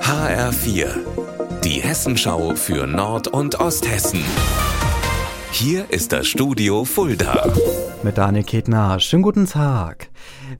HR4, 0.00 0.86
die 1.62 1.82
Hessenschau 1.82 2.54
für 2.54 2.86
Nord- 2.86 3.28
und 3.28 3.60
Osthessen. 3.60 4.24
Hier 5.50 5.84
ist 5.90 6.12
das 6.12 6.26
Studio 6.26 6.86
Fulda. 6.86 7.52
Mit 8.02 8.16
Daniel 8.16 8.44
Ketner. 8.44 8.98
Schönen 9.00 9.22
guten 9.22 9.46
Tag. 9.46 10.08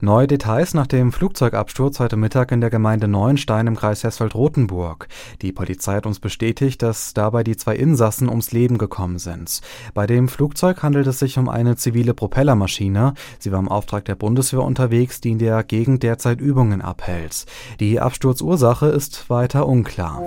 Neue 0.01 0.27
Details 0.27 0.73
nach 0.73 0.87
dem 0.87 1.11
Flugzeugabsturz 1.11 1.99
heute 1.99 2.17
Mittag 2.17 2.51
in 2.51 2.59
der 2.59 2.69
Gemeinde 2.69 3.07
Neuenstein 3.07 3.67
im 3.67 3.75
Kreis 3.75 4.03
Hessfeld-Rotenburg. 4.03 5.07
Die 5.41 5.51
Polizei 5.51 5.95
hat 5.95 6.05
uns 6.05 6.19
bestätigt, 6.19 6.81
dass 6.81 7.13
dabei 7.13 7.43
die 7.43 7.55
zwei 7.55 7.75
Insassen 7.75 8.27
ums 8.27 8.51
Leben 8.51 8.77
gekommen 8.77 9.19
sind. 9.19 9.61
Bei 9.93 10.05
dem 10.05 10.27
Flugzeug 10.27 10.83
handelt 10.83 11.07
es 11.07 11.19
sich 11.19 11.37
um 11.37 11.47
eine 11.47 11.75
zivile 11.75 12.13
Propellermaschine. 12.13 13.13
Sie 13.39 13.51
war 13.51 13.59
im 13.59 13.69
Auftrag 13.69 14.05
der 14.05 14.15
Bundeswehr 14.15 14.63
unterwegs, 14.63 15.21
die 15.21 15.31
in 15.31 15.39
der 15.39 15.63
Gegend 15.63 16.03
derzeit 16.03 16.41
Übungen 16.41 16.81
abhält. 16.81 17.45
Die 17.79 17.99
Absturzursache 17.99 18.87
ist 18.87 19.29
weiter 19.29 19.67
unklar. 19.67 20.21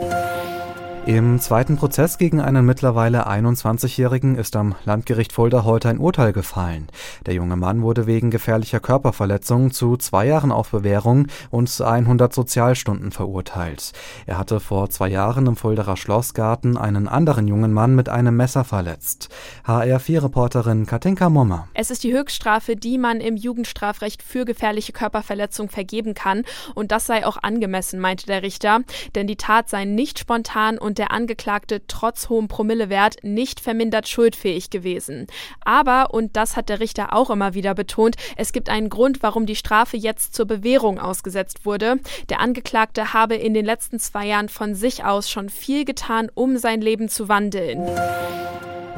Im 1.09 1.41
zweiten 1.41 1.79
Prozess 1.79 2.19
gegen 2.19 2.39
einen 2.43 2.67
mittlerweile 2.67 3.27
21-Jährigen 3.27 4.37
ist 4.37 4.55
am 4.57 4.75
Landgericht 4.85 5.33
Fulda 5.33 5.65
heute 5.65 5.89
ein 5.89 5.97
Urteil 5.97 6.35
gefallen. 6.35 6.89
Der 7.25 7.33
junge 7.33 7.57
Mann 7.57 7.81
wurde 7.81 8.07
wegen 8.07 8.31
gefährlicher 8.31 8.79
Körperverletzung 8.79 9.71
zu 9.71 9.97
zwei 9.97 10.27
Jahren 10.27 10.53
auf 10.53 10.71
Bewährung 10.71 11.29
und 11.49 11.81
100 11.81 12.35
Sozialstunden 12.35 13.11
verurteilt. 13.11 13.93
Er 14.27 14.37
hatte 14.37 14.61
vor 14.61 14.91
zwei 14.91 15.09
Jahren 15.09 15.47
im 15.47 15.57
Fulderer 15.57 15.97
Schlossgarten 15.97 16.77
einen 16.77 17.09
anderen 17.09 17.49
jungen 17.49 17.73
Mann 17.73 17.95
mit 17.95 18.11
einem 18.11 18.37
Messer 18.37 18.65
verletzt. 18.65 19.31
HR4-Reporterin 19.65 20.85
Katinka 20.85 21.31
Mommer. 21.31 21.69
Es 21.73 21.91
ist 21.91 22.05
die 22.05 22.13
Höchststrafe, 22.13 22.77
die 22.77 22.99
man 22.99 23.23
im 23.23 23.39
Jugendstrafrecht 23.39 24.23
für 24.23 24.45
gefährliche 24.45 24.93
Körperverletzung 24.93 25.71
vergeben 25.71 26.13
kann. 26.13 26.45
Und 26.75 26.93
das 26.93 27.07
sei 27.07 27.25
auch 27.25 27.39
angemessen, 27.43 27.99
meinte 27.99 28.27
der 28.27 28.43
Richter. 28.43 28.81
Denn 29.15 29.27
die 29.27 29.37
Tat 29.37 29.71
sei 29.71 29.87
nicht 29.87 30.19
spontan 30.19 30.77
und 30.77 30.98
der 30.99 31.13
Angeklagte 31.13 31.83
trotz 31.87 32.29
hohem 32.29 32.49
Promillewert 32.49 33.17
nicht 33.23 33.61
vermindert 33.61 34.09
schuldfähig 34.09 34.71
gewesen. 34.71 35.27
Aber, 35.65 36.13
und 36.13 36.37
das 36.37 36.57
hat 36.57 36.69
der 36.69 36.81
Richter 36.81 37.13
auch 37.13 37.31
immer 37.31 37.55
wieder 37.55 37.75
betont, 37.75 38.17
es 38.37 38.53
gibt 38.53 38.69
einen 38.69 38.89
Grund, 38.89 39.23
warum 39.23 39.47
die 39.47 39.57
Strafe 39.57 39.97
jetzt 39.97 40.35
zur 40.35 40.47
Bewährung 40.47 40.99
ausgesetzt 40.99 41.65
wurde. 41.65 41.97
Der 42.29 42.41
Angeklagte 42.41 43.13
habe 43.13 43.37
in 43.37 43.55
den 43.55 43.65
letzten 43.65 43.99
zwei 43.99 44.27
Jahren 44.27 44.49
von 44.49 44.75
sich 44.75 45.05
aus 45.05 45.31
schon 45.31 45.49
viel 45.49 45.85
getan, 45.85 46.31
um 46.35 46.57
sein 46.59 46.81
Leben 46.81 47.09
zu 47.09 47.29
wandeln. 47.29 47.87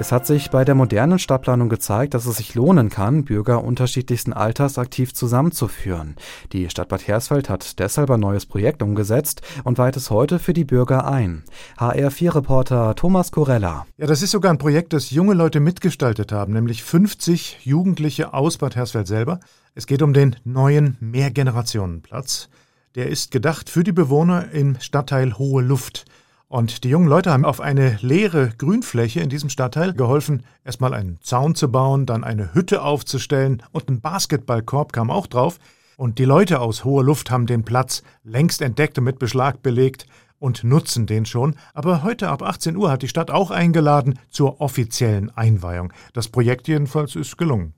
Es 0.00 0.12
hat 0.12 0.26
sich 0.26 0.48
bei 0.48 0.64
der 0.64 0.74
modernen 0.74 1.18
Stadtplanung 1.18 1.68
gezeigt, 1.68 2.14
dass 2.14 2.24
es 2.24 2.38
sich 2.38 2.54
lohnen 2.54 2.88
kann, 2.88 3.26
Bürger 3.26 3.62
unterschiedlichsten 3.62 4.32
Alters 4.32 4.78
aktiv 4.78 5.12
zusammenzuführen. 5.12 6.16
Die 6.54 6.70
Stadt 6.70 6.88
Bad 6.88 7.06
Hersfeld 7.06 7.50
hat 7.50 7.78
deshalb 7.78 8.10
ein 8.10 8.18
neues 8.18 8.46
Projekt 8.46 8.82
umgesetzt 8.82 9.42
und 9.62 9.76
weiht 9.76 9.98
es 9.98 10.08
heute 10.08 10.38
für 10.38 10.54
die 10.54 10.64
Bürger 10.64 11.06
ein. 11.06 11.44
HR4-Reporter 11.76 12.94
Thomas 12.94 13.30
Corella. 13.30 13.86
Ja, 13.98 14.06
das 14.06 14.22
ist 14.22 14.30
sogar 14.30 14.50
ein 14.50 14.56
Projekt, 14.56 14.94
das 14.94 15.10
junge 15.10 15.34
Leute 15.34 15.60
mitgestaltet 15.60 16.32
haben, 16.32 16.54
nämlich 16.54 16.82
50 16.82 17.58
Jugendliche 17.66 18.32
aus 18.32 18.56
Bad 18.56 18.76
Hersfeld 18.76 19.06
selber. 19.06 19.38
Es 19.74 19.86
geht 19.86 20.00
um 20.00 20.14
den 20.14 20.34
neuen 20.44 20.96
Mehrgenerationenplatz. 21.00 22.48
Der 22.94 23.08
ist 23.10 23.32
gedacht 23.32 23.68
für 23.68 23.84
die 23.84 23.92
Bewohner 23.92 24.50
im 24.50 24.80
Stadtteil 24.80 25.36
Hohe 25.36 25.62
Luft. 25.62 26.06
Und 26.50 26.82
die 26.82 26.88
jungen 26.88 27.06
Leute 27.06 27.30
haben 27.30 27.44
auf 27.44 27.60
eine 27.60 27.96
leere 28.00 28.48
Grünfläche 28.58 29.20
in 29.20 29.28
diesem 29.28 29.50
Stadtteil 29.50 29.94
geholfen, 29.94 30.42
erstmal 30.64 30.94
einen 30.94 31.20
Zaun 31.20 31.54
zu 31.54 31.70
bauen, 31.70 32.06
dann 32.06 32.24
eine 32.24 32.54
Hütte 32.54 32.82
aufzustellen 32.82 33.62
und 33.70 33.88
ein 33.88 34.00
Basketballkorb 34.00 34.92
kam 34.92 35.12
auch 35.12 35.28
drauf. 35.28 35.60
Und 35.96 36.18
die 36.18 36.24
Leute 36.24 36.58
aus 36.58 36.84
hoher 36.84 37.04
Luft 37.04 37.30
haben 37.30 37.46
den 37.46 37.62
Platz 37.62 38.02
längst 38.24 38.62
entdeckt 38.62 38.98
und 38.98 39.04
mit 39.04 39.20
Beschlag 39.20 39.62
belegt 39.62 40.06
und 40.40 40.64
nutzen 40.64 41.06
den 41.06 41.24
schon. 41.24 41.54
Aber 41.72 42.02
heute 42.02 42.28
ab 42.28 42.42
18 42.42 42.74
Uhr 42.74 42.90
hat 42.90 43.02
die 43.02 43.08
Stadt 43.08 43.30
auch 43.30 43.52
eingeladen 43.52 44.18
zur 44.28 44.60
offiziellen 44.60 45.30
Einweihung. 45.30 45.92
Das 46.14 46.26
Projekt 46.26 46.66
jedenfalls 46.66 47.14
ist 47.14 47.38
gelungen. 47.38 47.74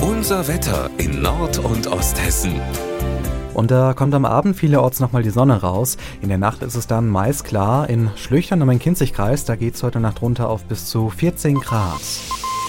Unser 0.00 0.48
Wetter 0.48 0.88
in 0.96 1.20
Nord- 1.20 1.58
und 1.58 1.88
Osthessen. 1.88 2.58
Und 3.54 3.70
da 3.70 3.94
kommt 3.94 4.14
am 4.14 4.24
Abend 4.24 4.56
vielerorts 4.56 5.00
nochmal 5.00 5.22
die 5.22 5.30
Sonne 5.30 5.60
raus. 5.60 5.96
In 6.20 6.28
der 6.28 6.38
Nacht 6.38 6.62
ist 6.62 6.74
es 6.74 6.86
dann 6.86 7.08
meist 7.08 7.44
klar. 7.44 7.88
In 7.88 8.10
Schlüchtern 8.16 8.60
im 8.60 8.66
Main-Kinzig-Kreis, 8.66 9.44
da 9.44 9.56
geht 9.56 9.76
es 9.76 9.82
heute 9.82 10.00
Nacht 10.00 10.20
runter 10.22 10.48
auf 10.48 10.64
bis 10.64 10.86
zu 10.86 11.08
14 11.10 11.60
Grad. 11.60 12.00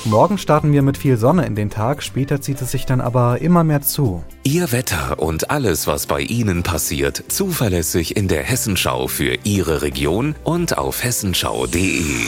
Morgen 0.05 0.37
starten 0.37 0.71
wir 0.71 0.83
mit 0.83 0.97
viel 0.99 1.17
Sonne 1.17 1.47
in 1.47 1.55
den 1.55 1.71
Tag, 1.71 2.03
später 2.03 2.39
zieht 2.39 2.61
es 2.61 2.69
sich 2.69 2.85
dann 2.85 3.01
aber 3.01 3.41
immer 3.41 3.63
mehr 3.63 3.81
zu. 3.81 4.23
Ihr 4.43 4.71
Wetter 4.71 5.17
und 5.17 5.49
alles, 5.49 5.87
was 5.87 6.05
bei 6.05 6.21
Ihnen 6.21 6.61
passiert, 6.61 7.23
zuverlässig 7.27 8.15
in 8.15 8.27
der 8.27 8.43
Hessenschau 8.43 9.07
für 9.07 9.35
Ihre 9.43 9.81
Region 9.81 10.35
und 10.43 10.77
auf 10.77 11.03
hessenschau.de. 11.03 12.27